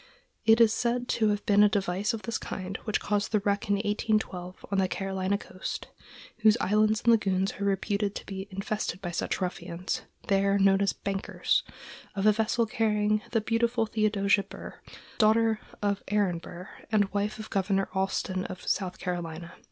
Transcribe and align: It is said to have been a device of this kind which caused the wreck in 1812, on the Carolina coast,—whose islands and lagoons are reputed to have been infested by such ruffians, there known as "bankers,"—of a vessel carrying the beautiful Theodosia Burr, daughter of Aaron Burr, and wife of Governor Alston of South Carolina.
It 0.47 0.59
is 0.59 0.73
said 0.73 1.07
to 1.09 1.27
have 1.29 1.45
been 1.45 1.61
a 1.61 1.69
device 1.69 2.11
of 2.11 2.23
this 2.23 2.39
kind 2.39 2.75
which 2.85 2.99
caused 2.99 3.31
the 3.31 3.39
wreck 3.41 3.67
in 3.69 3.75
1812, 3.75 4.65
on 4.71 4.79
the 4.79 4.87
Carolina 4.87 5.37
coast,—whose 5.37 6.57
islands 6.59 7.01
and 7.03 7.09
lagoons 7.11 7.53
are 7.59 7.65
reputed 7.65 8.15
to 8.15 8.21
have 8.21 8.25
been 8.25 8.47
infested 8.49 8.99
by 8.99 9.11
such 9.11 9.39
ruffians, 9.39 10.01
there 10.27 10.57
known 10.57 10.81
as 10.81 10.91
"bankers,"—of 10.91 12.25
a 12.25 12.31
vessel 12.31 12.65
carrying 12.65 13.21
the 13.29 13.41
beautiful 13.41 13.85
Theodosia 13.85 14.41
Burr, 14.41 14.79
daughter 15.19 15.59
of 15.83 16.01
Aaron 16.07 16.39
Burr, 16.39 16.67
and 16.91 17.13
wife 17.13 17.37
of 17.37 17.51
Governor 17.51 17.87
Alston 17.93 18.45
of 18.45 18.67
South 18.67 18.97
Carolina. 18.97 19.53